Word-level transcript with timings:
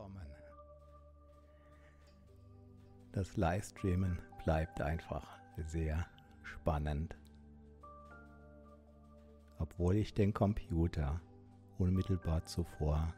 Willkommen. 0.00 0.26
Das 3.12 3.36
Livestreamen 3.36 4.18
bleibt 4.44 4.80
einfach 4.80 5.38
sehr 5.66 6.06
spannend. 6.42 7.16
Obwohl 9.58 9.96
ich 9.96 10.14
den 10.14 10.32
Computer 10.32 11.20
unmittelbar 11.78 12.44
zuvor 12.46 13.12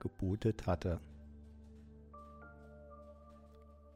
gebootet 0.00 0.66
hatte, 0.66 1.00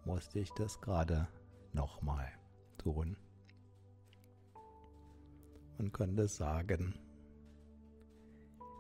musste 0.04 0.38
ich 0.38 0.52
das 0.52 0.80
gerade 0.80 1.28
nochmal 1.72 2.28
tun. 2.78 3.16
Man 5.76 5.92
könnte 5.92 6.28
sagen, 6.28 6.94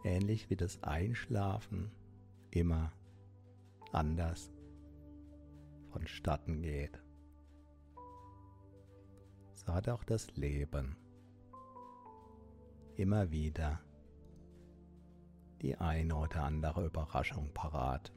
ähnlich 0.04 0.48
wie 0.48 0.56
das 0.56 0.82
Einschlafen 0.82 1.90
immer 2.50 2.92
anders 3.96 4.52
vonstatten 5.90 6.62
geht. 6.62 7.02
So 9.54 9.72
hat 9.72 9.88
auch 9.88 10.04
das 10.04 10.36
Leben 10.36 10.96
immer 12.96 13.30
wieder 13.30 13.80
die 15.62 15.76
eine 15.76 16.14
oder 16.14 16.44
andere 16.44 16.86
Überraschung 16.86 17.52
parat. 17.52 18.12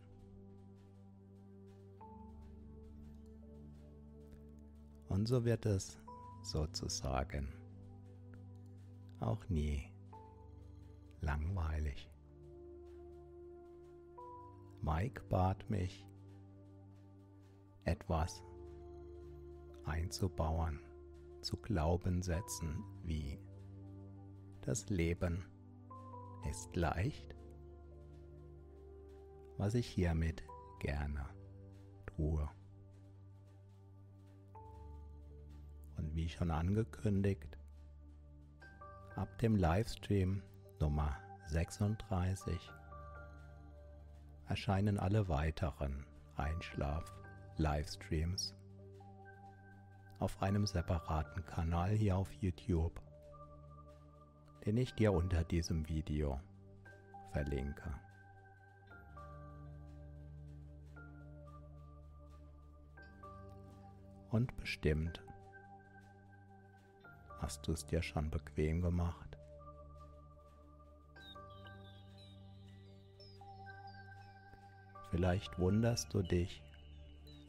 Und 5.08 5.28
so 5.28 5.46
wird 5.46 5.66
es 5.66 5.98
sozusagen 6.44 7.54
auch 9.20 9.48
nie 9.50 9.92
langweilig. 11.22 12.09
Mike 14.82 15.22
bat 15.30 15.70
mich, 15.70 16.06
etwas 17.84 18.44
einzubauen, 19.86 20.80
zu 21.42 21.58
Glaubenssätzen 21.58 22.84
wie 23.04 23.40
das 24.62 24.90
Leben 24.90 25.46
ist 26.50 26.76
leicht, 26.76 27.36
was 29.58 29.74
ich 29.74 29.88
hiermit 29.88 30.44
gerne 30.80 31.26
tue. 32.06 32.50
Und 35.98 36.16
wie 36.16 36.30
schon 36.30 36.52
angekündigt, 36.52 37.58
ab 39.16 39.38
dem 39.40 39.56
Livestream 39.56 40.42
Nummer 40.80 41.18
36 41.48 42.72
erscheinen 44.50 45.00
alle 45.00 45.30
weiteren 45.30 46.06
Einschlaf-Livestreams 46.36 48.54
auf 50.18 50.42
einem 50.42 50.66
separaten 50.66 51.46
Kanal 51.46 51.92
hier 51.92 52.18
auf 52.18 52.34
YouTube, 52.34 53.00
den 54.66 54.78
ich 54.78 54.96
dir 54.96 55.14
unter 55.14 55.44
diesem 55.44 55.88
Video 55.88 56.42
verlinke. 57.32 57.94
Und 64.32 64.58
bestimmt 64.58 65.24
hast 67.40 67.68
du 67.68 67.74
es 67.74 67.86
dir 67.86 68.02
schon 68.02 68.32
bequem 68.32 68.82
gemacht 68.82 69.29
Vielleicht 75.12 75.58
wunderst 75.58 76.14
du 76.14 76.22
dich 76.22 76.62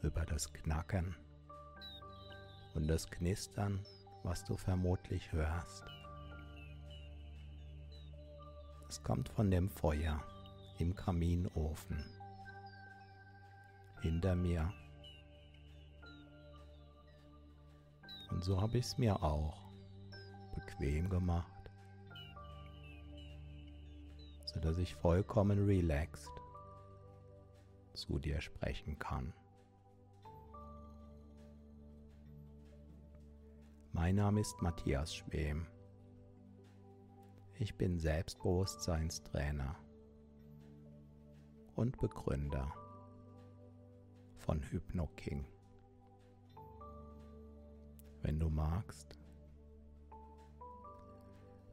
über 0.01 0.25
das 0.25 0.51
Knacken 0.51 1.15
und 2.73 2.87
das 2.87 3.07
Knistern, 3.09 3.79
was 4.23 4.43
du 4.43 4.57
vermutlich 4.57 5.31
hörst. 5.31 5.85
Es 8.89 9.03
kommt 9.03 9.29
von 9.29 9.51
dem 9.51 9.69
Feuer 9.69 10.23
im 10.79 10.95
Kaminofen 10.95 12.03
hinter 14.01 14.35
mir. 14.35 14.73
Und 18.31 18.43
so 18.43 18.59
habe 18.59 18.79
ich 18.79 18.85
es 18.85 18.97
mir 18.97 19.21
auch 19.21 19.61
bequem 20.55 21.09
gemacht, 21.09 21.69
sodass 24.45 24.79
ich 24.79 24.95
vollkommen 24.95 25.67
relaxed 25.67 26.40
zu 28.01 28.17
dir 28.17 28.41
sprechen 28.41 28.97
kann. 28.97 29.31
Mein 33.93 34.15
Name 34.15 34.41
ist 34.41 34.59
Matthias 34.59 35.15
Schwem. 35.15 35.67
Ich 37.59 37.75
bin 37.75 37.99
Selbstbewusstseinstrainer 37.99 39.75
und 41.75 41.99
Begründer 41.99 42.73
von 44.37 44.63
HypnoKing. 44.63 45.45
Wenn 48.23 48.39
du 48.39 48.49
magst, 48.49 49.15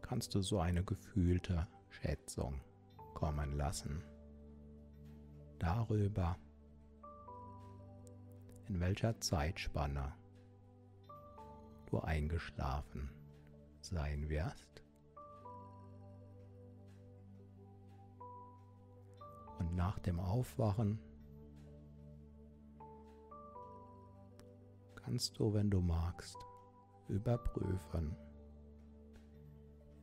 kannst 0.03 0.35
du 0.35 0.43
so 0.43 0.61
eine 0.61 0.85
gefühlte 0.85 1.67
Schätzung 1.89 2.61
kommen 3.15 3.57
lassen 3.57 4.03
darüber, 5.59 6.37
in 8.69 8.81
welcher 8.81 9.19
Zeitspanne 9.21 10.13
du 11.87 12.01
eingeschlafen 12.01 13.11
sein 13.81 14.29
wirst. 14.29 14.83
Und 19.59 19.75
nach 19.75 19.99
dem 19.99 20.21
Aufwachen 20.21 21.01
kannst 24.95 25.39
du, 25.39 25.55
wenn 25.55 25.71
du 25.71 25.81
magst, 25.81 26.37
überprüfen, 27.09 28.15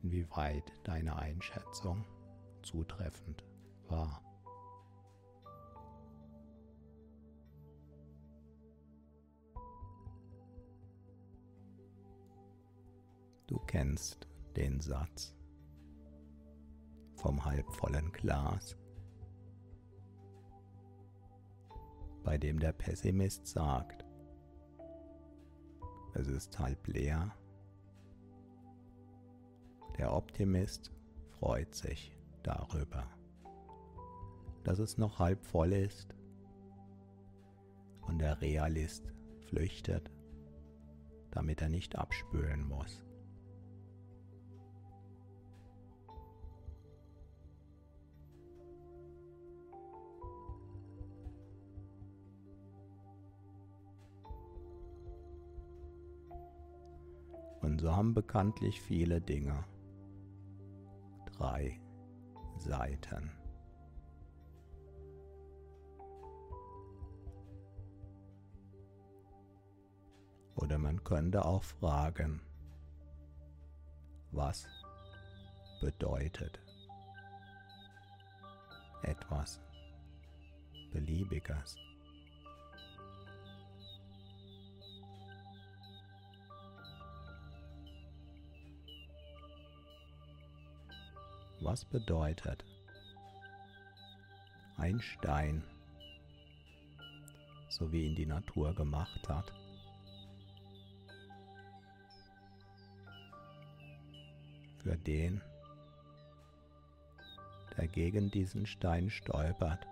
inwieweit 0.02 0.72
deine 0.84 1.16
Einschätzung 1.16 2.04
zutreffend 2.62 3.44
war. 3.88 4.25
Kennst 13.76 14.26
den 14.56 14.80
Satz 14.80 15.36
vom 17.16 17.44
halbvollen 17.44 18.10
Glas, 18.10 18.74
bei 22.24 22.38
dem 22.38 22.58
der 22.58 22.72
Pessimist 22.72 23.46
sagt, 23.46 24.06
es 26.14 26.26
ist 26.26 26.58
halb 26.58 26.86
leer. 26.86 27.36
Der 29.98 30.10
Optimist 30.14 30.90
freut 31.38 31.74
sich 31.74 32.16
darüber, 32.44 33.06
dass 34.64 34.78
es 34.78 34.96
noch 34.96 35.18
halb 35.18 35.44
voll 35.44 35.74
ist 35.74 36.16
und 38.06 38.20
der 38.20 38.40
Realist 38.40 39.12
flüchtet, 39.48 40.10
damit 41.30 41.60
er 41.60 41.68
nicht 41.68 41.96
abspülen 41.96 42.66
muss. 42.66 43.05
Und 57.76 57.82
so 57.82 57.94
haben 57.94 58.14
bekanntlich 58.14 58.80
viele 58.80 59.20
Dinge 59.20 59.62
drei 61.36 61.78
Seiten. 62.56 63.30
Oder 70.54 70.78
man 70.78 71.04
könnte 71.04 71.44
auch 71.44 71.62
fragen, 71.62 72.40
was 74.30 74.66
bedeutet 75.82 76.58
etwas 79.02 79.60
Beliebiges? 80.94 81.76
Was 91.60 91.84
bedeutet 91.86 92.64
ein 94.76 95.00
Stein, 95.00 95.64
so 97.70 97.90
wie 97.90 98.06
ihn 98.06 98.14
die 98.14 98.26
Natur 98.26 98.74
gemacht 98.74 99.26
hat? 99.26 99.52
Für 104.82 104.96
den, 104.98 105.40
der 107.76 107.88
gegen 107.88 108.30
diesen 108.30 108.66
Stein 108.66 109.08
stolpert, 109.08 109.86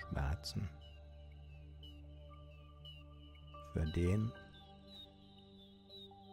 Schmerzen. 0.00 0.68
Für 3.72 3.86
den, 3.86 4.32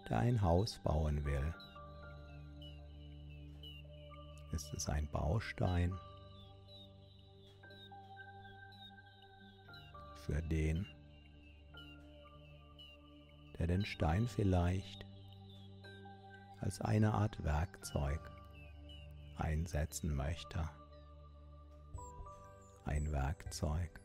der 0.09 0.17
ein 0.17 0.41
Haus 0.41 0.79
bauen 0.79 1.23
will, 1.23 1.53
ist 4.51 4.73
es 4.73 4.89
ein 4.89 5.07
Baustein 5.11 5.93
für 10.25 10.41
den, 10.41 10.85
der 13.57 13.67
den 13.67 13.85
Stein 13.85 14.27
vielleicht 14.27 15.05
als 16.59 16.81
eine 16.81 17.13
Art 17.13 17.43
Werkzeug 17.43 18.19
einsetzen 19.37 20.15
möchte. 20.15 20.69
Ein 22.85 23.11
Werkzeug. 23.11 24.01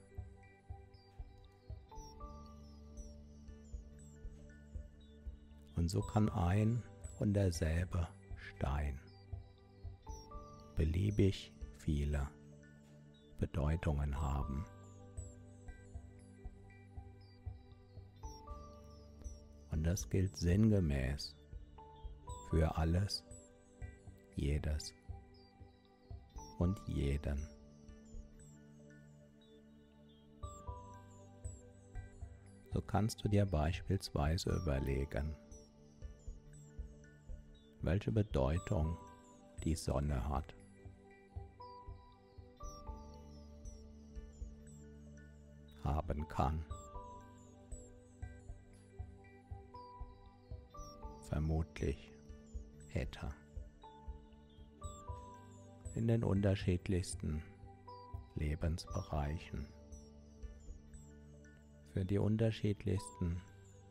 Und 5.77 5.89
so 5.89 6.01
kann 6.03 6.29
ein 6.29 6.83
und 7.19 7.35
derselbe 7.35 8.07
Stein 8.37 9.02
beliebig 10.77 11.53
viele 11.79 12.29
Bedeutungen 13.39 14.21
haben. 14.21 14.65
Und 19.71 19.85
das 19.85 20.09
gilt 20.09 20.37
sinngemäß 20.37 21.35
für 22.51 22.77
alles, 22.77 23.25
jedes 24.37 24.95
und 26.59 26.79
jeden. 26.87 27.39
So 32.73 32.81
kannst 32.81 33.25
du 33.25 33.29
dir 33.29 33.45
beispielsweise 33.45 34.51
überlegen, 34.51 35.35
welche 37.83 38.13
Bedeutung 38.13 38.97
die 39.65 39.75
Sonne 39.75 40.29
hat. 40.29 40.55
Haben 45.95 46.27
kann. 46.29 46.65
Vermutlich 51.29 52.13
hätte. 52.89 53.35
In 55.95 56.09
den 56.09 56.25
unterschiedlichsten 56.25 57.43
Lebensbereichen. 58.35 59.67
Für 61.93 62.05
die 62.05 62.19
unterschiedlichsten 62.19 63.43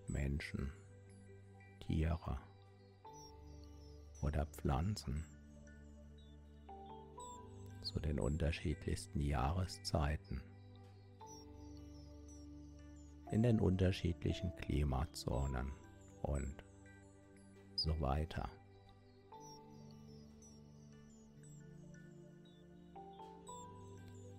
Menschen, 0.08 0.72
Tiere 1.86 2.40
oder 4.22 4.46
Pflanzen 4.48 5.24
zu 7.82 8.00
den 8.00 8.20
unterschiedlichsten 8.20 9.20
Jahreszeiten 9.22 10.42
in 13.32 13.44
den 13.44 13.60
unterschiedlichen 13.60 14.56
Klimazonen 14.58 15.72
und 16.22 16.64
so 17.76 18.00
weiter. 18.00 18.50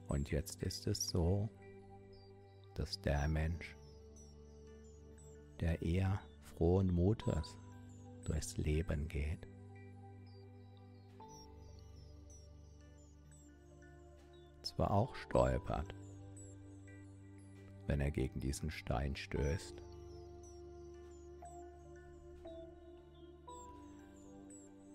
Und 0.09 0.31
jetzt 0.31 0.63
ist 0.63 0.87
es 0.87 1.09
so, 1.09 1.49
dass 2.75 3.01
der 3.01 3.27
Mensch, 3.29 3.75
der 5.61 5.81
eher 5.81 6.21
frohen 6.43 6.95
Mutes 6.95 7.57
durchs 8.25 8.59
Leben 8.59 9.09
geht, 9.09 9.49
zwar 14.63 14.91
auch 14.91 15.15
stolpert, 15.15 15.95
wenn 17.93 18.01
er 18.01 18.11
gegen 18.11 18.41
diesen 18.41 18.71
Stein 18.71 19.15
stößt. 19.15 19.83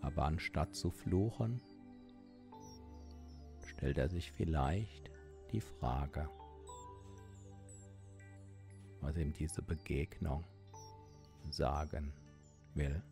Aber 0.01 0.23
anstatt 0.23 0.73
zu 0.73 0.89
fluchen, 0.89 1.61
stellt 3.67 3.99
er 3.99 4.09
sich 4.09 4.31
vielleicht 4.31 5.11
die 5.51 5.61
Frage, 5.61 6.27
was 9.01 9.15
ihm 9.15 9.31
diese 9.31 9.61
Begegnung 9.61 10.43
sagen 11.51 12.11
will. 12.73 13.03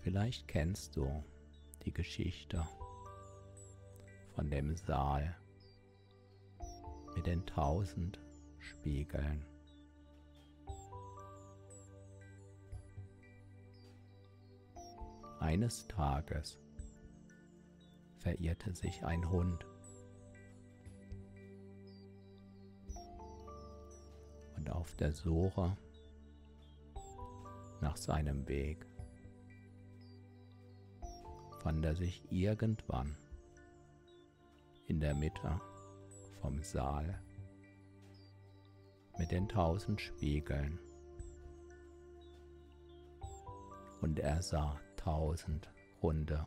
Vielleicht 0.00 0.48
kennst 0.48 0.96
du 0.96 1.22
die 1.88 1.94
Geschichte 1.94 2.68
von 4.34 4.50
dem 4.50 4.76
Saal 4.76 5.34
mit 7.16 7.24
den 7.26 7.46
tausend 7.46 8.20
Spiegeln. 8.58 9.42
Eines 15.40 15.88
Tages 15.88 16.58
verirrte 18.18 18.74
sich 18.74 19.02
ein 19.06 19.30
Hund. 19.30 19.64
Und 24.56 24.68
auf 24.68 24.94
der 24.96 25.12
Suche 25.12 25.74
nach 27.80 27.96
seinem 27.96 28.46
Weg 28.46 28.87
fand 31.68 31.84
er 31.84 31.94
sich 31.94 32.22
irgendwann 32.32 33.14
in 34.86 35.00
der 35.00 35.14
Mitte 35.14 35.60
vom 36.40 36.62
Saal 36.62 37.20
mit 39.18 39.30
den 39.30 39.46
tausend 39.50 40.00
Spiegeln. 40.00 40.78
Und 44.00 44.18
er 44.18 44.40
sah 44.40 44.80
tausend 44.96 45.68
Hunde. 46.00 46.46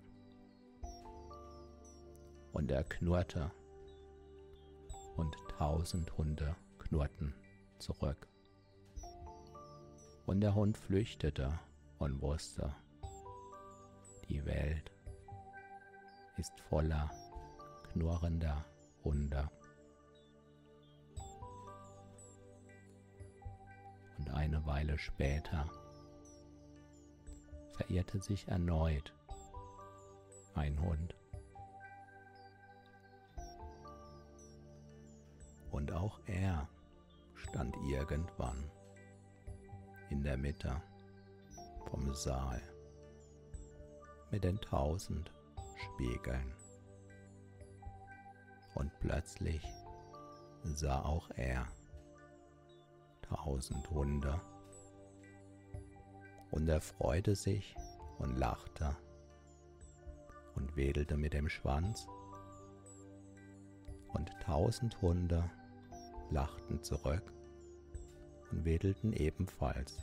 Und 2.52 2.72
er 2.72 2.84
knurrte. 2.84 3.52
Und 5.18 5.38
tausend 5.56 6.18
Hunde 6.18 6.56
knurrten 6.80 7.36
zurück. 7.78 8.28
Und 10.26 10.42
der 10.42 10.56
Hund 10.56 10.80
flüchtete 10.80 11.60
und 12.00 12.24
wusste, 12.24 12.74
die 14.28 14.44
Welt 14.46 14.92
ist 16.42 16.60
voller 16.62 17.12
knurrender 17.92 18.66
Hunde. 19.04 19.48
Und 24.18 24.32
eine 24.32 24.66
Weile 24.66 24.98
später 24.98 25.70
verirrte 27.74 28.20
sich 28.20 28.48
erneut 28.48 29.14
ein 30.56 30.82
Hund. 30.82 31.16
Und 35.70 35.92
auch 35.92 36.20
er 36.26 36.68
stand 37.36 37.78
irgendwann 37.88 38.72
in 40.10 40.24
der 40.24 40.38
Mitte 40.38 40.82
vom 41.92 42.16
Saal 42.16 42.64
mit 44.32 44.44
den 44.44 44.60
tausend 44.60 45.32
Spiegeln. 45.82 46.54
Und 48.76 48.92
plötzlich 49.00 49.62
sah 50.64 51.02
auch 51.02 51.30
er 51.36 51.68
tausend 53.22 53.90
Hunde. 53.90 54.40
Und 56.52 56.68
er 56.68 56.82
freute 56.82 57.36
sich 57.36 57.76
und 58.20 58.38
lachte 58.38 58.96
und 60.56 60.76
wedelte 60.76 61.18
mit 61.18 61.34
dem 61.34 61.50
Schwanz. 61.50 62.08
Und 64.10 64.32
tausend 64.42 65.02
Hunde 65.02 65.50
lachten 66.30 66.84
zurück 66.84 67.34
und 68.52 68.66
wedelten 68.66 69.14
ebenfalls 69.14 69.98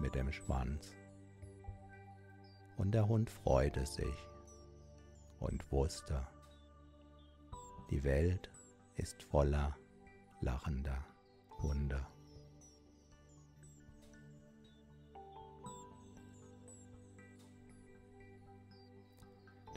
mit 0.00 0.14
dem 0.14 0.32
Schwanz. 0.32 0.94
Und 2.76 2.92
der 2.92 3.06
Hund 3.06 3.30
freute 3.30 3.84
sich 3.86 4.31
und 5.42 5.70
wusste, 5.72 6.26
die 7.90 8.04
Welt 8.04 8.50
ist 8.94 9.22
voller 9.24 9.76
lachender 10.40 11.04
Hunde. 11.60 12.06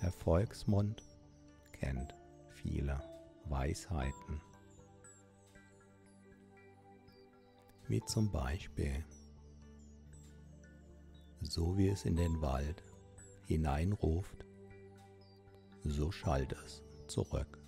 Der 0.01 0.11
Volksmund 0.11 1.03
kennt 1.71 2.13
viele 2.53 3.01
Weisheiten, 3.45 4.41
wie 7.87 8.03
zum 8.05 8.31
Beispiel, 8.31 9.03
so 11.41 11.75
wie 11.77 11.87
es 11.87 12.05
in 12.05 12.15
den 12.15 12.41
Wald 12.41 12.83
hineinruft, 13.47 14.45
so 15.85 16.11
schallt 16.11 16.53
es 16.65 16.83
zurück. 17.07 17.59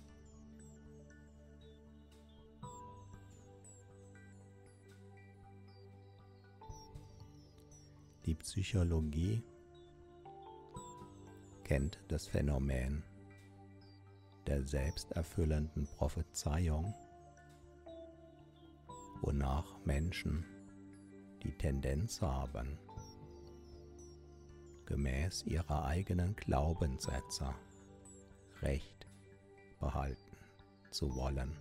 Die 8.26 8.34
Psychologie 8.34 9.42
kennt 11.64 11.98
das 12.08 12.26
Phänomen 12.26 13.02
der 14.46 14.66
selbsterfüllenden 14.66 15.86
Prophezeiung, 15.86 16.94
wonach 19.22 19.78
Menschen 19.84 20.44
die 21.42 21.56
Tendenz 21.56 22.20
haben, 22.20 22.78
gemäß 24.86 25.44
ihrer 25.44 25.84
eigenen 25.84 26.34
Glaubenssätze 26.36 27.54
Recht 28.62 29.06
behalten 29.78 30.36
zu 30.90 31.14
wollen. 31.14 31.56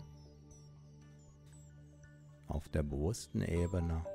Auf 2.47 2.69
der 2.69 2.83
bewussten 2.83 3.41
Ebene, 3.41 4.05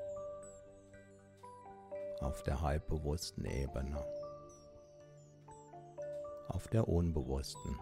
auf 2.20 2.42
der 2.42 2.60
halbbewussten 2.60 3.44
Ebene, 3.44 4.04
auf 6.48 6.66
der 6.68 6.88
unbewussten 6.88 7.78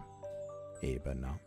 Ebene. 0.81 1.39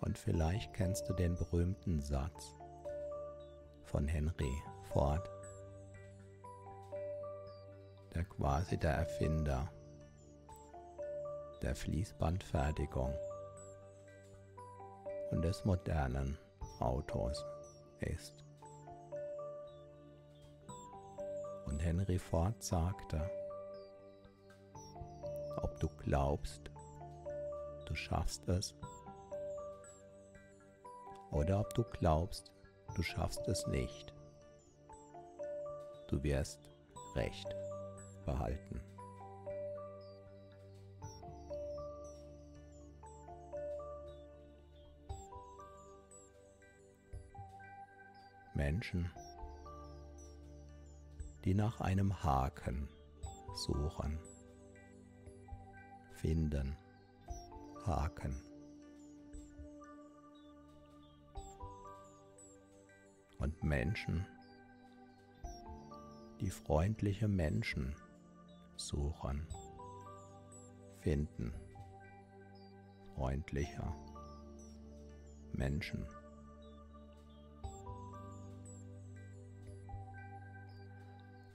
Und 0.00 0.18
vielleicht 0.18 0.74
kennst 0.74 1.08
du 1.08 1.14
den 1.14 1.36
berühmten 1.36 2.00
Satz, 2.00 2.54
von 3.92 4.08
Henry 4.08 4.62
Ford, 4.90 5.30
der 8.14 8.24
quasi 8.24 8.78
der 8.78 8.92
Erfinder 8.94 9.70
der 11.60 11.74
Fließbandfertigung 11.74 13.14
und 15.30 15.42
des 15.42 15.62
modernen 15.66 16.38
Autos 16.80 17.44
ist. 18.00 18.42
Und 21.66 21.78
Henry 21.84 22.18
Ford 22.18 22.62
sagte, 22.62 23.30
ob 25.58 25.78
du 25.80 25.88
glaubst, 26.02 26.70
du 27.84 27.94
schaffst 27.94 28.48
es, 28.48 28.74
oder 31.30 31.60
ob 31.60 31.74
du 31.74 31.84
glaubst, 31.84 32.52
du 32.94 33.02
schaffst 33.02 33.46
es 33.48 33.66
nicht. 33.66 34.12
Du 36.08 36.22
wirst 36.22 36.60
Recht 37.14 37.54
behalten. 38.24 38.80
Menschen, 48.54 49.10
die 51.44 51.54
nach 51.54 51.80
einem 51.80 52.22
Haken 52.22 52.88
suchen, 53.54 54.18
finden 56.14 56.76
Haken. 57.86 58.51
Menschen, 63.62 64.26
die 66.40 66.50
freundliche 66.50 67.28
Menschen 67.28 67.94
suchen, 68.76 69.46
finden 71.00 71.52
freundlicher 73.14 73.94
Menschen. 75.52 76.04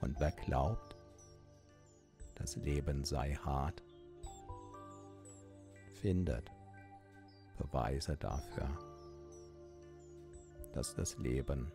Und 0.00 0.18
wer 0.20 0.30
glaubt, 0.30 0.96
das 2.36 2.56
Leben 2.56 3.04
sei 3.04 3.34
hart, 3.34 3.82
findet 6.00 6.50
Beweise 7.58 8.16
dafür, 8.16 8.70
dass 10.72 10.94
das 10.94 11.18
Leben 11.18 11.72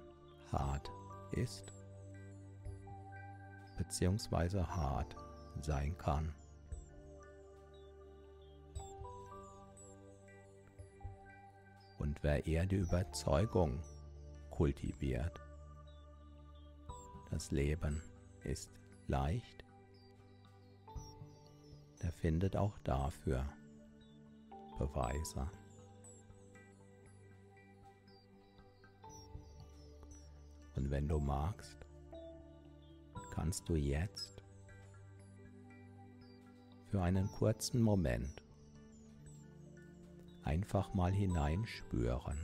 hart 0.54 0.90
ist 1.32 1.74
beziehungsweise 3.78 4.66
hart 4.68 5.16
sein 5.62 5.98
kann. 5.98 6.34
Und 11.98 12.22
wer 12.24 12.46
eher 12.46 12.66
die 12.66 12.78
Überzeugung 12.78 13.82
kultiviert. 14.52 15.42
Das 17.32 17.50
Leben 17.50 18.04
ist 18.44 18.70
leicht, 19.08 19.66
der 22.04 22.12
findet 22.12 22.56
auch 22.56 22.78
dafür 22.84 23.46
Beweise. 24.78 25.50
Und 30.76 30.90
wenn 30.90 31.08
du 31.08 31.20
magst, 31.20 31.78
kannst 33.32 33.68
du 33.70 33.76
jetzt 33.76 34.44
für 36.88 37.02
einen 37.02 37.28
kurzen 37.32 37.82
Moment 37.82 38.44
einfach 40.44 40.94
mal 40.94 41.12
hineinspüren, 41.12 42.38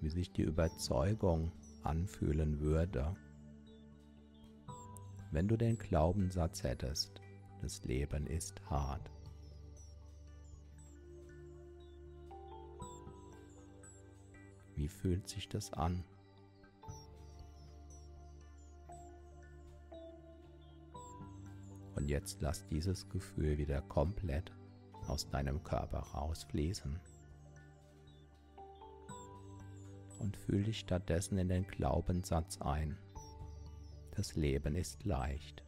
wie 0.00 0.10
sich 0.10 0.32
die 0.32 0.42
Überzeugung 0.42 1.52
anfühlen 1.82 2.60
würde, 2.60 3.16
wenn 5.30 5.46
du 5.46 5.56
den 5.56 5.78
Glaubenssatz 5.78 6.62
hättest, 6.62 7.20
das 7.60 7.84
Leben 7.84 8.26
ist 8.26 8.60
hart. 8.70 9.10
Fühlt 14.88 15.28
sich 15.28 15.48
das 15.48 15.72
an? 15.72 16.02
Und 21.94 22.08
jetzt 22.08 22.40
lass 22.40 22.66
dieses 22.66 23.08
Gefühl 23.08 23.58
wieder 23.58 23.82
komplett 23.82 24.52
aus 25.08 25.28
deinem 25.28 25.62
Körper 25.62 25.98
rausfließen. 25.98 26.98
Und 30.18 30.36
fühl 30.36 30.64
dich 30.64 30.80
stattdessen 30.80 31.38
in 31.38 31.48
den 31.48 31.66
Glaubenssatz 31.66 32.60
ein. 32.60 32.96
Das 34.12 34.34
Leben 34.34 34.74
ist 34.74 35.04
leicht. 35.04 35.62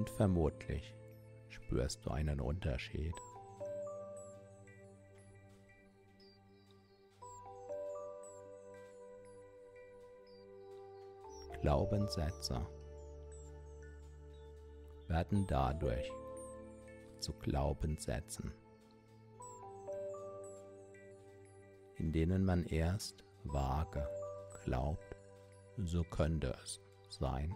Und 0.00 0.08
vermutlich 0.08 0.94
spürst 1.50 2.06
du 2.06 2.10
einen 2.10 2.40
Unterschied. 2.40 3.14
Glaubenssätze 11.60 12.66
werden 15.08 15.46
dadurch 15.46 16.10
zu 17.18 17.34
Glaubenssätzen, 17.34 18.54
in 21.98 22.10
denen 22.10 22.46
man 22.46 22.64
erst 22.64 23.22
vage 23.44 24.08
glaubt, 24.64 25.14
so 25.76 26.02
könnte 26.04 26.56
es 26.64 26.80
sein. 27.10 27.54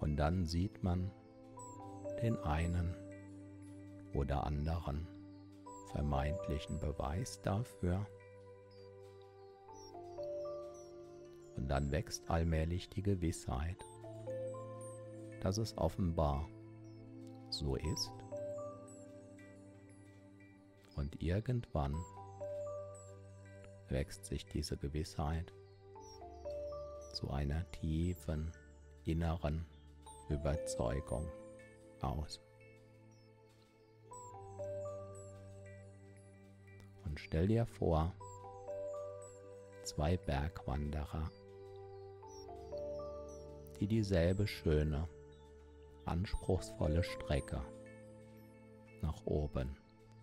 Und 0.00 0.16
dann 0.16 0.46
sieht 0.46 0.82
man 0.82 1.10
den 2.22 2.36
einen 2.38 2.94
oder 4.14 4.44
anderen 4.44 5.06
vermeintlichen 5.92 6.78
Beweis 6.78 7.40
dafür. 7.42 8.06
Und 11.56 11.68
dann 11.68 11.90
wächst 11.90 12.28
allmählich 12.30 12.88
die 12.88 13.02
Gewissheit, 13.02 13.84
dass 15.40 15.58
es 15.58 15.76
offenbar 15.76 16.48
so 17.50 17.76
ist. 17.76 18.12
Und 20.96 21.22
irgendwann 21.22 21.94
wächst 23.88 24.24
sich 24.24 24.46
diese 24.46 24.76
Gewissheit 24.76 25.52
zu 27.12 27.30
einer 27.30 27.70
tiefen 27.72 28.52
inneren 29.04 29.66
Überzeugung 30.30 31.28
aus. 32.00 32.40
Und 37.04 37.18
stell 37.18 37.48
dir 37.48 37.66
vor, 37.66 38.14
zwei 39.82 40.16
Bergwanderer, 40.16 41.30
die 43.80 43.88
dieselbe 43.88 44.46
schöne, 44.46 45.08
anspruchsvolle 46.04 47.02
Strecke 47.02 47.60
nach 49.02 49.26
oben 49.26 49.76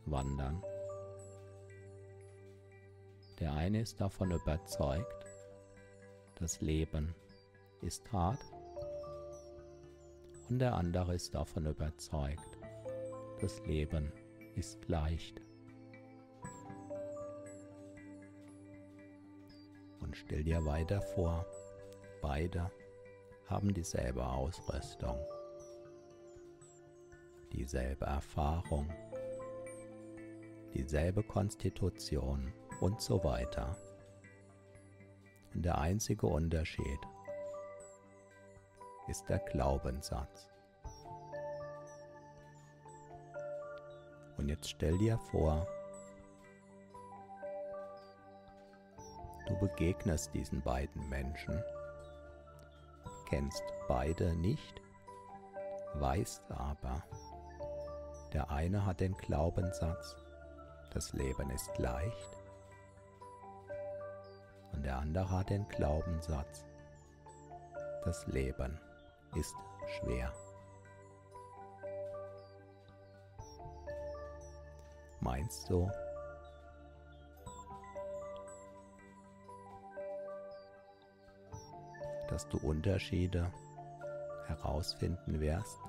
wandern. 0.05 0.63
Der 3.39 3.53
eine 3.53 3.81
ist 3.81 3.99
davon 3.99 4.31
überzeugt, 4.31 5.25
das 6.35 6.61
Leben 6.61 7.13
ist 7.81 8.11
hart 8.11 8.39
und 10.49 10.59
der 10.59 10.75
andere 10.75 11.15
ist 11.15 11.35
davon 11.35 11.65
überzeugt, 11.65 12.57
das 13.41 13.59
Leben 13.65 14.11
ist 14.55 14.87
leicht. 14.87 15.41
Und 19.99 20.15
stell 20.15 20.43
dir 20.43 20.63
weiter 20.65 21.01
vor, 21.01 21.45
beide 22.21 22.71
haben 23.47 23.73
dieselbe 23.73 24.25
Ausrüstung, 24.25 25.17
dieselbe 27.51 28.05
Erfahrung, 28.05 28.89
dieselbe 30.73 31.23
Konstitution 31.23 32.53
und 32.81 33.01
so 33.01 33.23
weiter. 33.23 33.75
Und 35.53 35.63
der 35.65 35.77
einzige 35.77 36.27
Unterschied 36.27 36.99
ist 39.07 39.27
der 39.29 39.39
Glaubenssatz. 39.39 40.49
Und 44.37 44.49
jetzt 44.49 44.69
stell 44.69 44.97
dir 44.97 45.17
vor, 45.17 45.67
du 49.47 49.57
begegnest 49.59 50.33
diesen 50.33 50.61
beiden 50.61 51.07
Menschen, 51.09 51.63
kennst 53.29 53.63
beide 53.87 54.35
nicht, 54.35 54.81
weißt 55.95 56.51
aber, 56.51 57.03
der 58.33 58.51
eine 58.51 58.85
hat 58.85 58.99
den 58.99 59.15
Glaubenssatz, 59.17 60.15
das 60.93 61.13
Leben 61.13 61.49
ist 61.49 61.77
leicht, 61.77 62.37
und 64.73 64.83
der 64.83 64.97
andere 64.97 65.29
hat 65.31 65.49
den 65.49 65.67
Glaubenssatz, 65.69 66.65
das 68.03 68.27
Leben 68.27 68.79
ist 69.37 69.55
schwer. 69.99 70.33
Meinst 75.19 75.69
du, 75.69 75.89
dass 82.29 82.47
du 82.49 82.57
Unterschiede 82.59 83.51
herausfinden 84.47 85.39
wirst? 85.39 85.79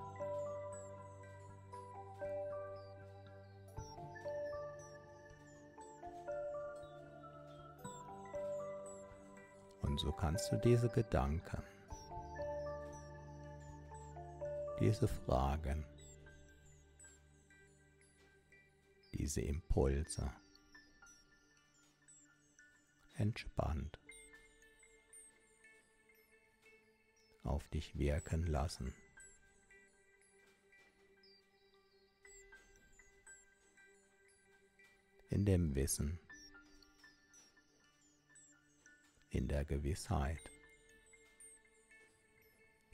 Und 9.83 9.99
so 9.99 10.13
kannst 10.13 10.53
du 10.53 10.57
diese 10.57 10.89
Gedanken 10.89 11.63
diese 14.81 15.09
Fragen, 15.09 15.85
diese 19.13 19.41
Impulse 19.41 20.33
entspannt 23.17 23.99
auf 27.43 27.67
dich 27.69 27.99
wirken 27.99 28.47
lassen. 28.47 28.95
In 35.31 35.45
dem 35.45 35.75
Wissen, 35.75 36.21
in 39.31 39.49
der 39.49 39.65
Gewissheit, 39.65 40.39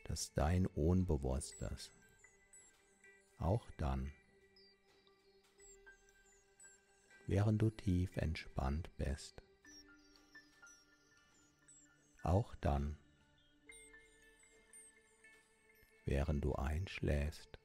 dass 0.05 0.33
dein 0.35 0.67
Unbewusstes 0.67 1.93
auch 3.39 3.71
dann, 3.79 4.13
während 7.27 7.61
du 7.61 7.71
tief 7.71 8.17
entspannt 8.17 8.91
bist, 8.97 9.43
Auch 12.25 12.55
dann, 12.63 12.97
während 16.07 16.43
du 16.43 16.55
einschläfst. 16.55 17.59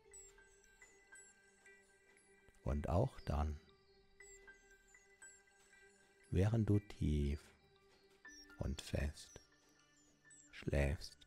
Und 2.66 2.90
auch 2.90 3.22
dann, 3.22 3.58
während 6.30 6.70
du 6.70 6.80
tief 6.80 7.42
und 8.60 8.82
fest 8.82 9.40
schläfst 10.52 11.19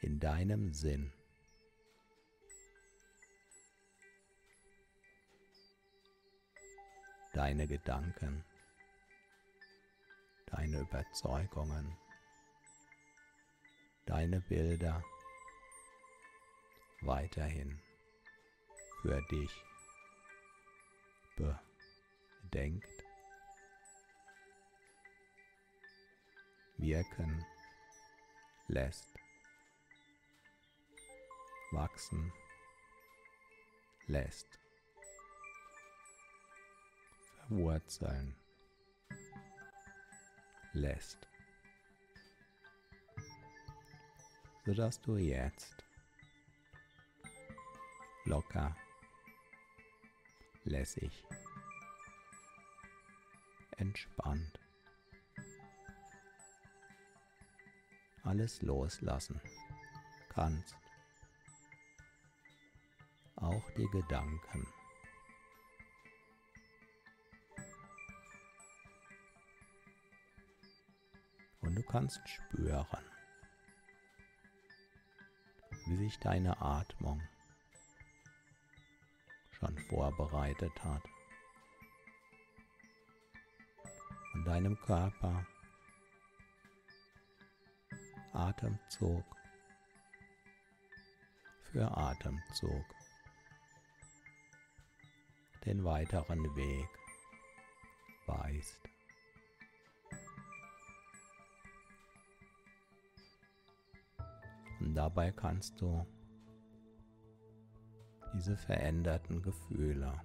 in 0.00 0.20
deinem 0.20 0.72
Sinn. 0.72 1.12
Deine 7.34 7.66
Gedanken, 7.66 8.44
deine 10.46 10.80
Überzeugungen, 10.80 11.96
deine 14.06 14.40
Bilder 14.40 15.02
weiterhin 17.02 17.80
für 19.02 19.20
dich 19.30 19.50
bedenkt 21.36 22.88
wirken 26.78 27.44
lässt, 28.68 29.08
wachsen 31.70 32.32
lässt, 34.06 34.58
verwurzeln 37.36 38.34
lässt, 40.72 41.28
sodass 44.64 45.00
du 45.00 45.16
jetzt 45.16 45.84
locker, 48.24 48.76
lässig, 50.64 51.24
entspannt 53.76 54.60
alles 58.28 58.60
loslassen 58.60 59.40
kannst. 60.28 60.87
Auch 63.40 63.70
die 63.76 63.86
Gedanken. 63.88 64.66
Und 71.60 71.76
du 71.76 71.82
kannst 71.84 72.20
spüren, 72.28 72.86
wie 75.86 75.96
sich 75.96 76.18
deine 76.18 76.60
Atmung 76.60 77.22
schon 79.52 79.78
vorbereitet 79.88 80.72
hat. 80.82 81.02
Und 84.34 84.44
deinem 84.44 84.76
Körper 84.80 85.46
Atemzug 88.32 89.24
für 91.70 91.96
Atemzug 91.96 92.97
den 95.64 95.84
weiteren 95.84 96.44
Weg 96.56 96.88
weist. 98.26 98.80
Und 104.80 104.94
dabei 104.94 105.32
kannst 105.32 105.80
du 105.80 106.06
diese 108.34 108.56
veränderten 108.56 109.42
Gefühle 109.42 110.20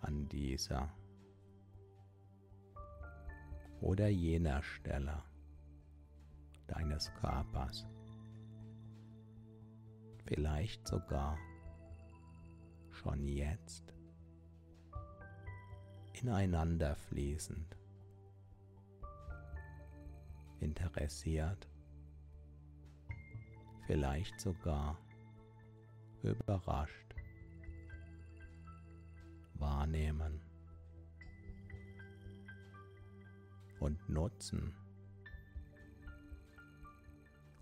an 0.00 0.28
dieser 0.28 0.92
oder 3.80 4.08
jener 4.08 4.62
Stelle 4.62 5.22
deines 6.66 7.12
Körpers. 7.14 7.86
Vielleicht 10.26 10.88
sogar 10.88 11.38
schon 12.94 13.26
jetzt 13.26 13.92
ineinander 16.12 16.96
fließend, 16.96 17.76
interessiert, 20.60 21.68
vielleicht 23.86 24.40
sogar 24.40 24.98
überrascht 26.22 27.14
wahrnehmen. 29.54 30.40
und 33.84 34.08
nutzen, 34.08 34.74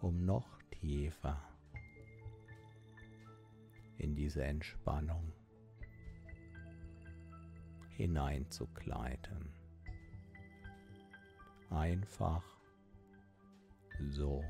um 0.00 0.24
noch 0.24 0.62
tiefer 0.70 1.51
in 4.02 4.16
diese 4.16 4.44
Entspannung 4.44 5.32
hineinzugleiten. 7.90 9.54
Einfach 11.70 12.44
so. 14.10 14.44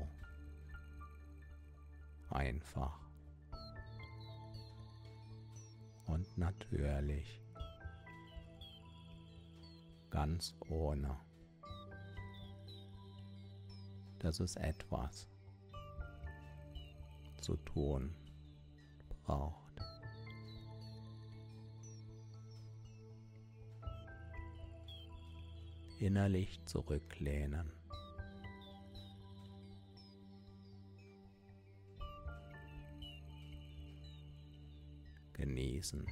Einfach. 2.31 2.99
Und 6.05 6.37
natürlich. 6.37 7.39
Ganz 10.09 10.55
ohne 10.69 11.15
dass 14.19 14.39
es 14.39 14.55
etwas 14.55 15.27
zu 17.41 17.57
tun 17.57 18.15
braucht. 19.23 19.73
Innerlich 25.99 26.59
zurücklehnen. 26.65 27.71
Genießen. 35.33 36.05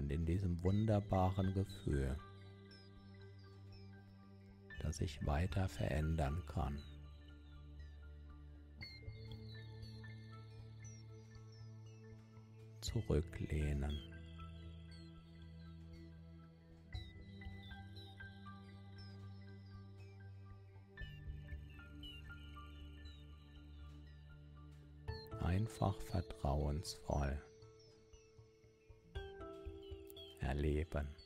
und 0.00 0.10
in 0.10 0.24
diesem 0.24 0.62
wunderbaren 0.62 1.52
Gefühl, 1.52 2.16
das 4.90 4.96
sich 4.96 5.24
weiter 5.24 5.68
verändern 5.68 6.42
kann. 6.46 6.82
Zurücklehnen. 12.80 13.96
Einfach 25.40 26.00
vertrauensvoll. 26.00 27.40
erleben. 30.40 31.19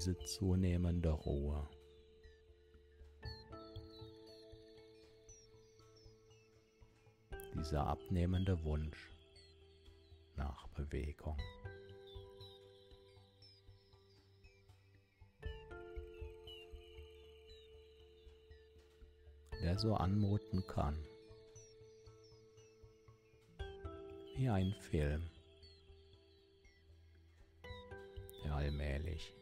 Diese 0.00 0.16
zunehmende 0.24 1.10
Ruhe. 1.10 1.68
Dieser 7.54 7.86
abnehmende 7.86 8.64
Wunsch 8.64 9.10
nach 10.36 10.68
Bewegung. 10.68 11.36
der 19.62 19.78
so 19.78 19.94
anmuten 19.96 20.66
kann. 20.66 20.96
wie 24.36 24.48
ein 24.48 24.72
Film, 24.80 25.28
der 28.42 28.54
allmählich 28.54 29.34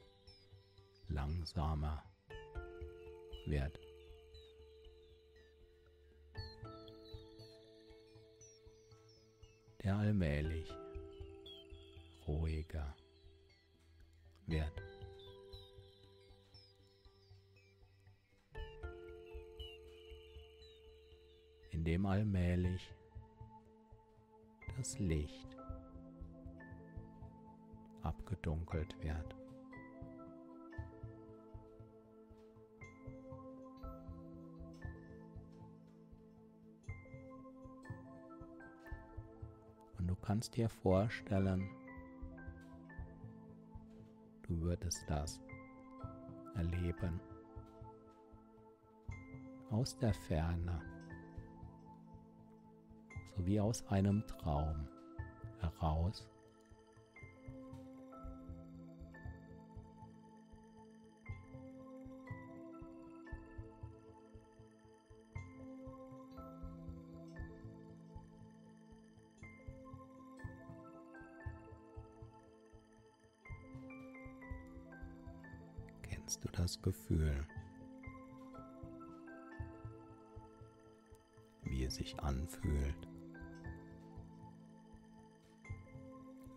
langsamer 1.09 2.03
wird. 3.47 3.79
Der 9.83 9.97
allmählich 9.97 10.69
ruhiger 12.27 12.95
wird. 14.47 14.83
Indem 21.71 22.07
allmählich 22.07 22.93
das 24.77 24.99
Licht 24.99 25.57
abgedunkelt 28.03 28.95
wird. 29.03 29.38
Kannst 40.29 40.57
dir 40.57 40.69
vorstellen, 40.69 41.71
du 44.43 44.61
würdest 44.61 45.03
das 45.09 45.41
erleben 46.55 47.19
aus 49.71 49.97
der 49.97 50.13
Ferne 50.13 50.83
sowie 53.35 53.59
aus 53.59 53.83
einem 53.87 54.23
Traum 54.27 54.87
heraus. 55.61 56.29
Das 76.69 76.83
Gefühl, 76.83 77.47
wie 81.63 81.85
es 81.85 81.95
sich 81.95 82.21
anfühlt? 82.21 83.09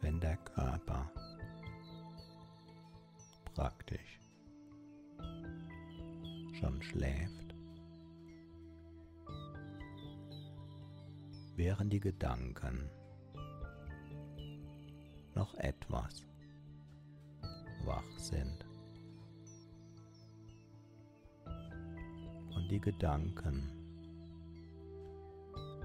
wenn 0.02 0.19
der 0.19 0.36
Körper 0.38 1.12
praktisch 3.54 4.19
schon 6.60 6.82
schläft, 6.82 7.56
während 11.56 11.93
die 11.93 12.00
Gedanken 12.00 12.89
noch 15.36 15.54
etwas 15.54 16.26
wach 17.86 18.17
sind. 18.17 18.61
Die 22.71 22.79
Gedanken. 22.79 23.69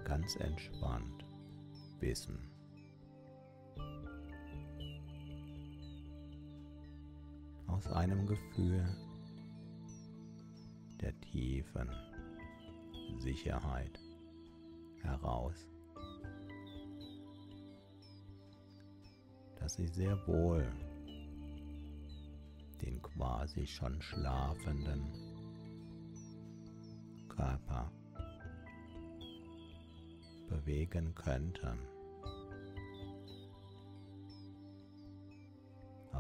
Ganz 0.05 0.37
entspannt 0.37 1.25
wissen, 1.99 2.39
aus 7.67 7.89
einem 7.89 8.25
Gefühl 8.29 8.87
der 11.01 11.21
tiefen 11.23 11.91
Sicherheit 13.19 13.99
heraus, 15.03 15.67
dass 19.59 19.75
sie 19.75 19.89
sehr 19.89 20.17
wohl 20.29 20.73
den 22.81 23.03
quasi 23.03 23.67
schon 23.67 24.01
schlafenden 24.01 25.26
Körper 27.37 27.93
bewegen 30.49 31.15
könnten. 31.15 31.79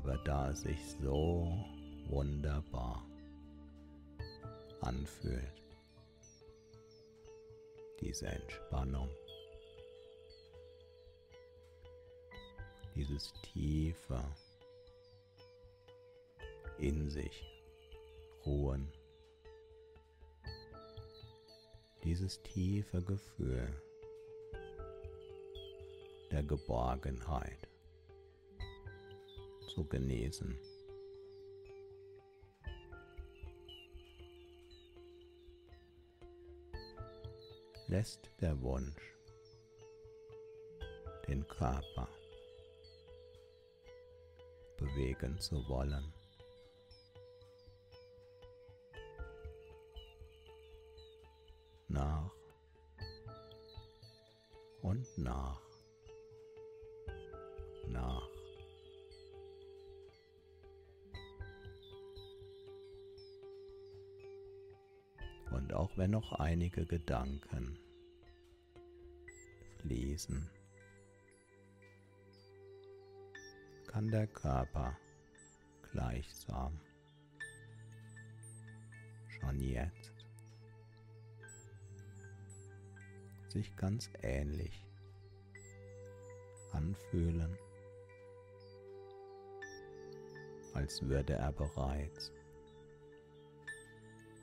aber 0.06 0.18
da 0.18 0.50
es 0.50 0.60
sich 0.60 0.78
so 1.02 1.52
wunderbar 2.08 3.04
anfühlt, 4.82 5.64
diese 8.00 8.26
Entspannung, 8.26 9.08
dieses 12.94 13.32
tiefe 13.42 14.22
in 16.78 17.10
sich 17.10 17.44
ruhen, 18.44 18.92
dieses 22.06 22.40
tiefe 22.44 23.02
Gefühl 23.02 23.68
der 26.30 26.44
Geborgenheit 26.44 27.68
zu 29.74 29.84
genesen. 29.84 30.56
Lässt 37.88 38.30
der 38.40 38.60
Wunsch 38.62 39.16
den 41.26 41.44
Körper 41.48 42.08
bewegen 44.76 45.40
zu 45.40 45.56
wollen. 45.68 46.15
Nach 51.96 52.30
und 54.82 55.06
nach, 55.16 55.62
nach. 57.88 58.28
Und 65.52 65.72
auch 65.72 65.96
wenn 65.96 66.10
noch 66.10 66.32
einige 66.32 66.84
Gedanken 66.84 67.78
fließen, 69.78 70.50
kann 73.86 74.10
der 74.10 74.26
Körper 74.26 74.98
gleichsam 75.92 76.78
schon 79.40 79.60
jetzt 79.62 80.15
sich 83.56 83.74
ganz 83.76 84.10
ähnlich 84.22 84.86
anfühlen, 86.72 87.56
als 90.74 91.00
würde 91.00 91.32
er 91.32 91.52
bereits 91.52 92.32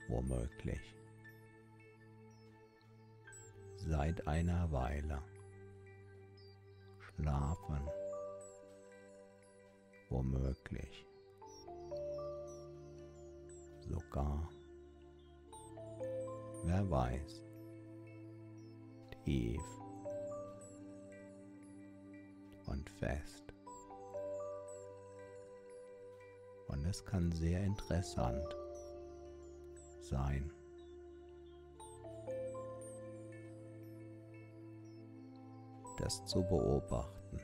womöglich 0.07 0.95
seit 3.75 4.27
einer 4.27 4.71
Weile 4.71 5.21
schlafen, 6.99 7.87
womöglich 10.09 11.05
sogar, 13.79 14.49
wer 16.63 16.89
weiß, 16.89 17.52
tief 19.23 19.61
und 22.65 22.89
fest. 22.89 23.53
Und 26.67 26.85
es 26.85 27.05
kann 27.05 27.31
sehr 27.31 27.61
interessant 27.63 28.55
sein. 30.01 30.51
das 36.03 36.25
zu 36.25 36.43
beobachten. 36.43 37.39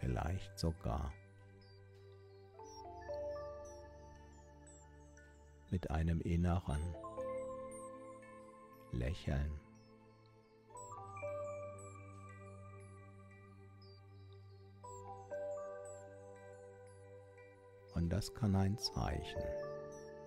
Vielleicht 0.00 0.58
sogar 0.58 1.12
mit 5.70 5.90
einem 5.90 6.20
inneren 6.20 6.94
Lächeln. 8.92 9.60
Und 17.94 18.10
das 18.10 18.32
kann 18.34 18.54
ein 18.54 18.76
Zeichen 18.76 19.42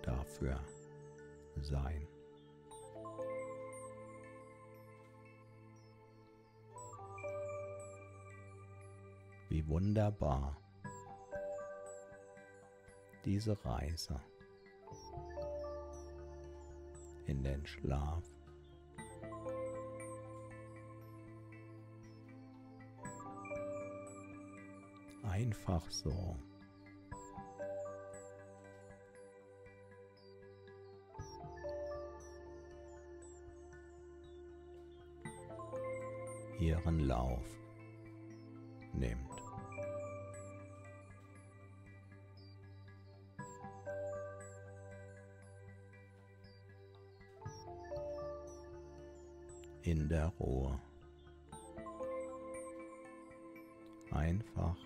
dafür 0.02 0.60
sein. 1.60 2.06
Wie 9.48 9.66
wunderbar 9.66 10.56
diese 13.24 13.56
Reise 13.64 14.20
in 17.26 17.42
den 17.42 17.64
Schlaf 17.66 18.24
einfach 25.40 25.90
so. 25.90 26.36
ihren 36.58 37.00
Lauf 37.00 37.42
nimmt. 38.92 39.18
In 49.82 50.06
der 50.10 50.26
Ruhe. 50.38 50.78
Einfach 54.10 54.76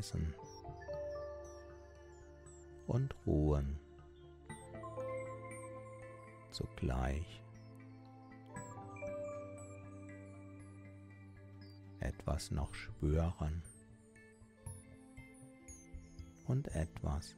Reisen 0.00 0.34
und 2.86 3.14
ruhen 3.26 3.78
zugleich. 6.52 7.42
Etwas 12.00 12.50
noch 12.50 12.72
spüren 12.72 13.62
und 16.46 16.68
etwas 16.68 17.36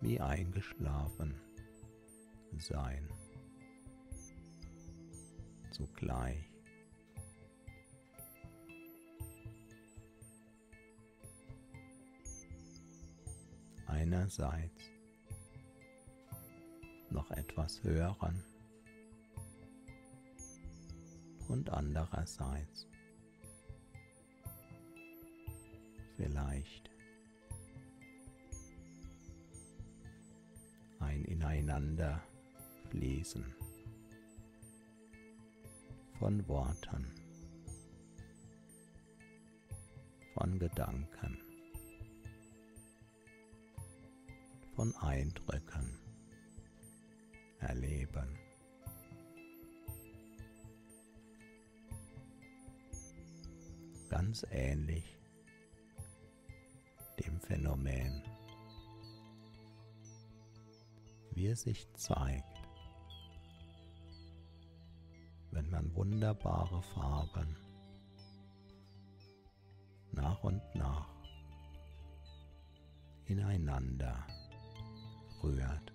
wie 0.00 0.20
eingeschlafen 0.20 1.34
sein. 2.56 3.08
Zugleich. 5.72 6.49
Einerseits 14.00 14.90
noch 17.10 17.30
etwas 17.32 17.82
hören 17.82 18.42
und 21.48 21.68
andererseits 21.68 22.86
vielleicht 26.16 26.90
ein 31.00 31.24
Ineinander 31.26 32.22
fließen 32.88 33.44
von 36.18 36.48
Worten, 36.48 37.06
von 40.34 40.58
Gedanken. 40.58 41.49
Von 44.80 44.96
Eindrücken 44.96 46.00
erleben. 47.58 48.38
Ganz 54.08 54.46
ähnlich 54.50 55.04
dem 57.22 57.38
Phänomen, 57.42 58.22
wie 61.32 61.48
es 61.48 61.60
sich 61.60 61.86
zeigt, 61.92 62.62
wenn 65.50 65.68
man 65.68 65.94
wunderbare 65.94 66.82
Farben 66.94 67.54
nach 70.12 70.42
und 70.42 70.62
nach 70.74 71.06
ineinander 73.26 74.26
rührt. 75.42 75.92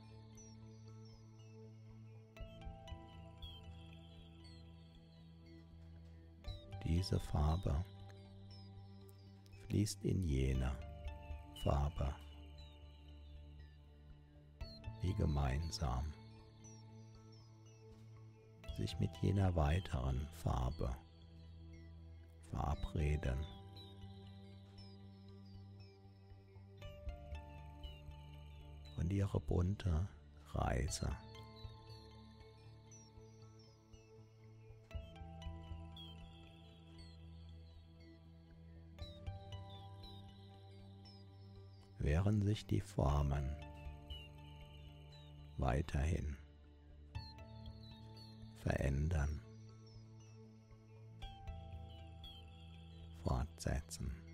Diese 6.84 7.20
Farbe 7.20 7.84
fließt 9.68 10.06
in 10.06 10.24
jene 10.24 10.72
Farbe 11.64 12.16
wie 15.02 15.14
gemeinsam 15.14 16.14
sich 18.78 19.00
mit 19.00 19.16
jener 19.22 19.56
weiteren 19.56 20.28
Farbe 20.34 20.96
verabreden. 22.50 23.46
Und 29.06 29.14
ihre 29.14 29.40
bunte 29.40 30.08
Reise. 30.54 31.16
Während 42.00 42.46
sich 42.46 42.66
die 42.66 42.82
Formen 42.82 43.56
weiterhin 45.58 46.36
verändern, 48.64 49.40
fortsetzen. 53.24 54.25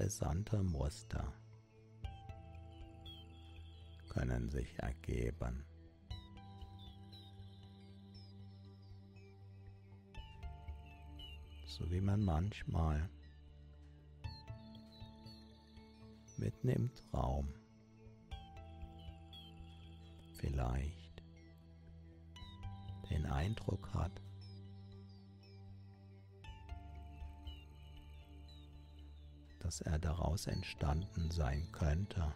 Interessante 0.00 0.62
Muster 0.62 1.30
können 4.08 4.48
sich 4.48 4.78
ergeben. 4.78 5.62
So 11.66 11.90
wie 11.90 12.00
man 12.00 12.24
manchmal 12.24 13.10
mitten 16.38 16.70
im 16.70 16.90
Traum 16.94 17.52
vielleicht 20.38 21.22
den 23.10 23.26
Eindruck 23.26 23.92
hat, 23.92 24.22
dass 29.70 29.82
er 29.82 30.00
daraus 30.00 30.48
entstanden 30.48 31.30
sein 31.30 31.70
könnte, 31.70 32.34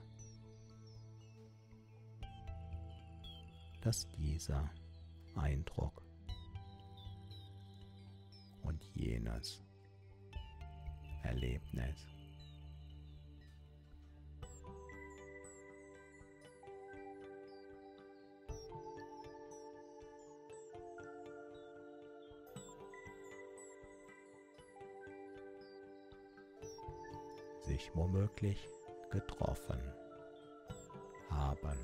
dass 3.80 4.08
dieser 4.12 4.70
Eindruck 5.34 6.00
und 8.62 8.80
jenes 8.94 9.60
Erlebnis 11.24 12.06
mich 27.84 27.94
womöglich 27.94 28.68
getroffen 29.10 29.80
haben. 31.30 31.78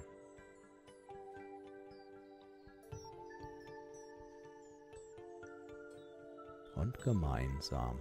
Und 6.77 6.99
gemeinsam 7.03 7.99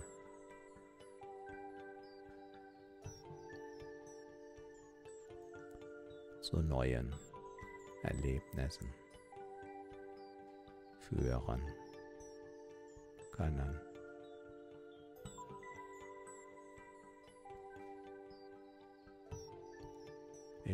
zu 6.41 6.57
neuen 6.61 7.13
Erlebnissen 8.03 8.93
führen 11.01 11.61
können. 13.31 13.88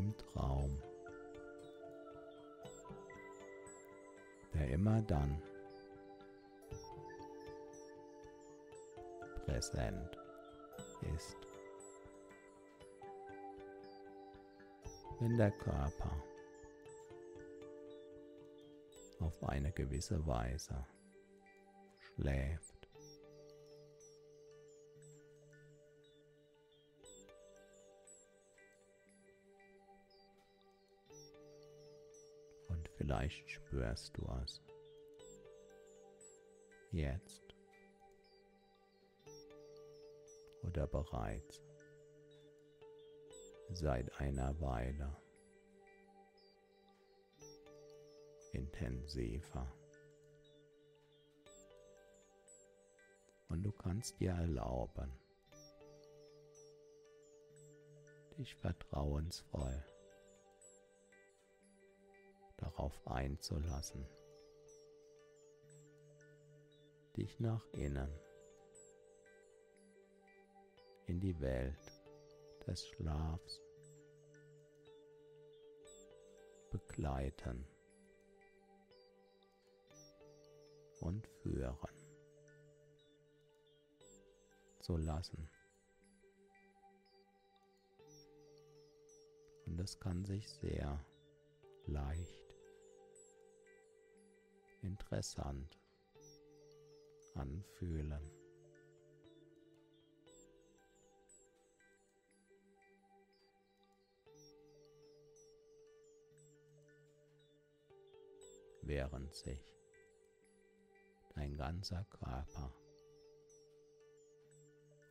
Im 0.05 0.15
Traum, 0.17 0.79
der 4.53 4.69
immer 4.69 5.01
dann 5.01 5.41
präsent 9.45 10.15
ist, 11.15 11.35
wenn 15.19 15.37
der 15.37 15.49
Körper 15.49 16.11
auf 19.21 19.43
eine 19.43 19.71
gewisse 19.71 20.23
Weise 20.27 20.85
schläft. 21.97 22.74
Vielleicht 33.25 33.49
spürst 33.49 34.17
du 34.17 34.27
es. 34.43 34.61
Jetzt. 36.91 37.55
Oder 40.63 40.87
bereits. 40.87 41.61
Seit 43.71 44.19
einer 44.19 44.59
Weile. 44.61 45.15
Intensiver. 48.53 49.71
Und 53.49 53.63
du 53.63 53.71
kannst 53.71 54.19
dir 54.19 54.31
erlauben, 54.31 55.11
dich 58.37 58.53
vertrauensvoll 58.55 59.83
darauf 62.65 63.07
einzulassen, 63.07 64.05
dich 67.15 67.39
nach 67.39 67.65
innen. 67.73 68.09
In 71.07 71.19
die 71.19 71.39
Welt 71.39 71.93
des 72.65 72.87
Schlafs. 72.87 73.61
Begleiten. 76.71 77.67
Und 81.01 81.27
führen. 81.43 81.95
Zu 84.79 84.97
lassen. 84.97 85.47
Und 89.67 89.79
es 89.79 89.99
kann 89.99 90.25
sich 90.25 90.49
sehr 90.49 90.99
leicht, 91.87 92.44
interessant 94.85 95.79
anfühlen. 97.33 98.31
während 108.87 109.33
sich 109.33 109.75
dein 111.33 111.57
ganzer 111.57 112.05
Körper 112.05 112.71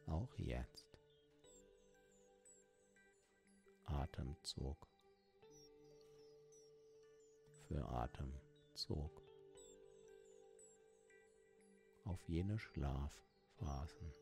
auch 0.07 0.33
jetzt 0.39 0.87
Atemzug 3.87 4.87
für 7.67 7.85
Atemzug 7.85 9.24
auf 12.05 12.29
jene 12.29 12.59
Schlafphasen 12.59 14.13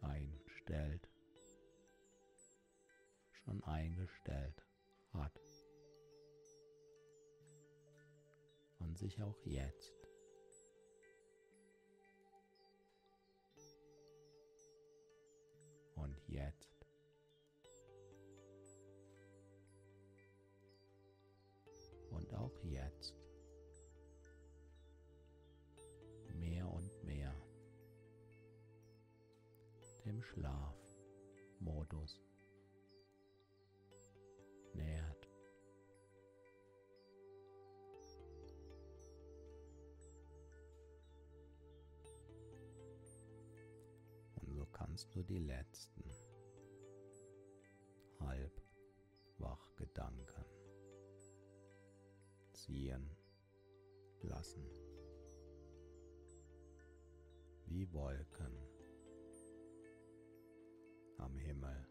einstellt, 0.00 1.08
schon 3.44 3.62
eingestellt 3.64 4.64
hat. 5.12 5.40
und 8.80 8.98
sich 8.98 9.22
auch 9.22 9.38
jetzt 9.44 9.94
und 15.94 16.16
jetzt 16.28 16.86
und 22.10 22.34
auch 22.34 22.58
jetzt 22.64 23.19
Schlafmodus 30.30 32.22
nähert. 34.74 35.28
kannst 44.72 45.14
du 45.14 45.22
die 45.22 45.38
letzten 45.38 46.02
Halbwachgedanken 48.20 50.44
ziehen 52.52 53.10
lassen, 54.22 54.66
wie 57.66 57.92
Wolken 57.92 58.69
am 61.20 61.36
Himmel, 61.38 61.86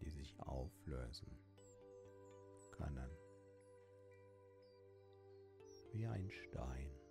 die 0.00 0.10
sich 0.10 0.38
auflösen 0.40 1.38
können, 2.72 3.10
wie 5.92 6.06
ein 6.06 6.30
Stein. 6.30 7.02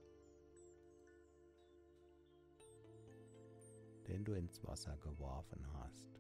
den 4.11 4.25
du 4.25 4.33
ins 4.33 4.61
Wasser 4.65 4.97
geworfen 4.97 5.65
hast, 5.73 6.19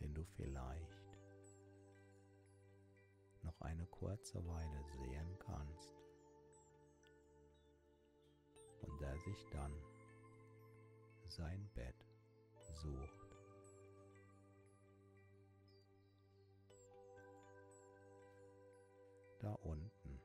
den 0.00 0.14
du 0.14 0.22
vielleicht 0.36 1.16
noch 3.42 3.58
eine 3.62 3.86
kurze 3.86 4.46
Weile 4.46 4.84
sehen 4.84 5.38
kannst 5.38 5.99
und 8.82 9.00
der 9.00 9.18
sich 9.18 9.46
dann 9.50 9.72
sein 11.26 11.68
Bett 11.74 12.06
sucht. 12.82 13.36
Da 19.40 19.52
unten 19.62 20.20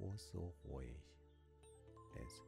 wo 0.00 0.14
es 0.14 0.30
so 0.30 0.54
ruhig 0.64 0.96
ist, 2.26 2.42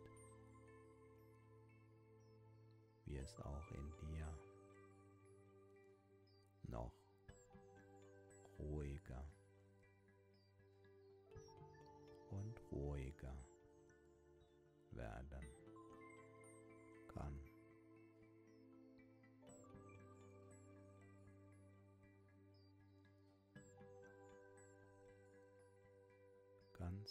wie 3.05 3.19
es 3.19 3.39
auch 3.41 3.71
in 3.73 3.93
dir 4.01 4.42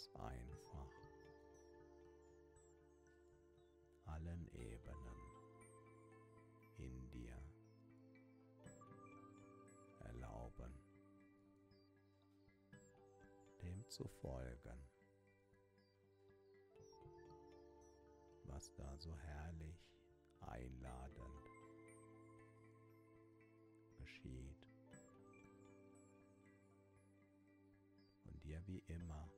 ganz 0.02 0.08
einfach 0.14 0.90
allen 4.06 4.48
Ebenen 4.54 5.20
in 6.78 7.10
dir 7.10 7.36
erlauben, 10.00 10.72
dem 13.60 13.88
zu 13.88 14.08
folgen, 14.08 14.88
was 18.44 18.74
da 18.74 18.96
so 18.98 19.16
herrlich 19.16 19.86
einladend 20.40 21.50
geschieht. 23.98 24.66
Und 28.24 28.42
dir 28.42 28.66
wie 28.66 28.82
immer 28.88 29.30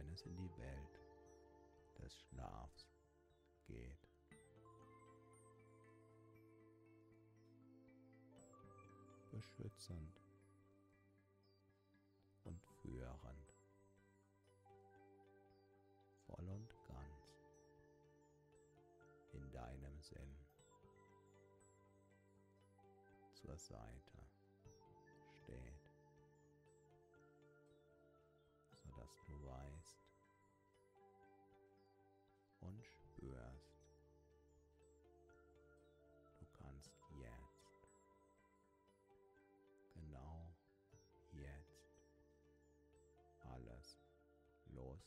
wenn 0.00 0.12
es 0.14 0.22
in 0.22 0.34
die 0.34 0.56
Welt 0.56 0.98
des 1.98 2.18
Schlafs 2.22 2.88
geht. 3.66 4.08
Beschützend 9.30 10.22
und 12.44 12.62
führend, 12.82 13.54
voll 16.26 16.48
und 16.48 16.68
ganz 16.86 17.36
in 19.32 19.50
deinem 19.52 20.00
Sinn 20.00 20.36
zur 23.34 23.56
Seite. 23.58 24.09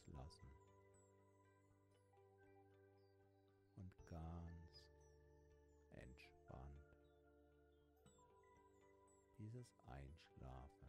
loslassen. 0.08 0.48
Und 3.76 3.92
ganz 4.10 4.86
entspannt 5.92 6.98
dieses 9.38 9.68
Einschlafen. 9.86 10.83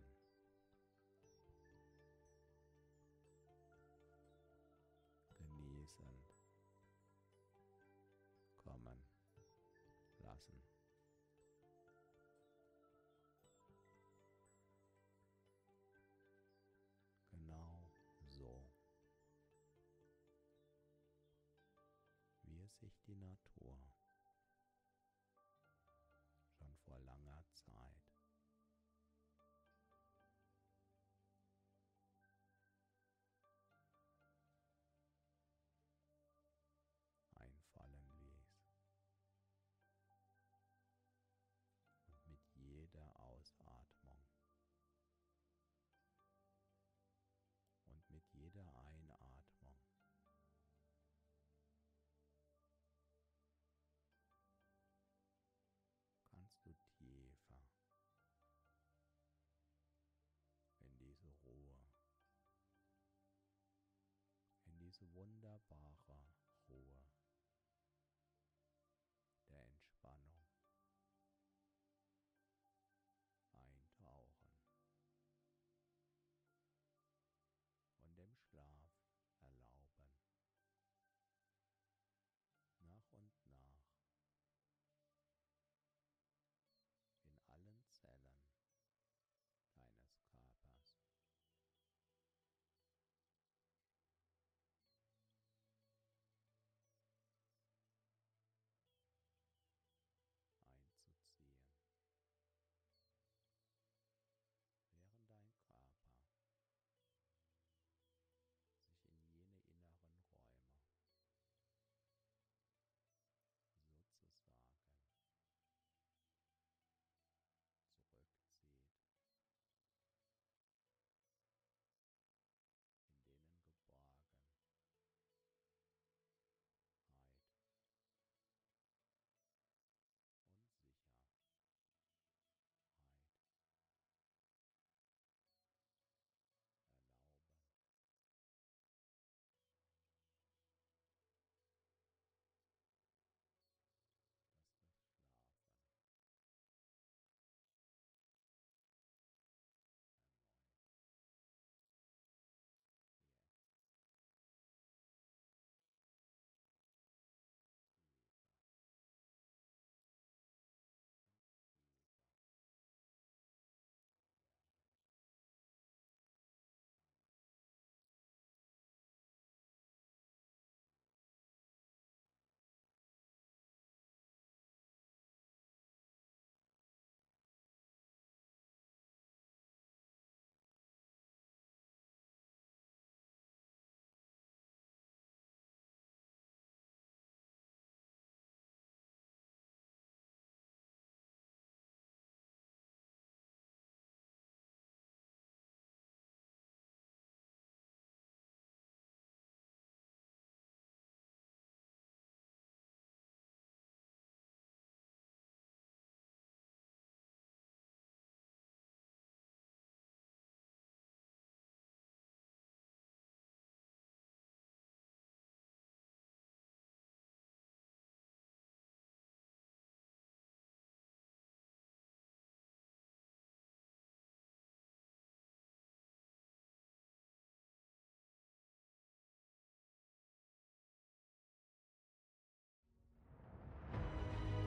sich 22.80 22.98
die 23.06 23.16
Natur. 23.16 23.76
wunderbarer 65.12 66.20
Ruhe. 66.68 67.13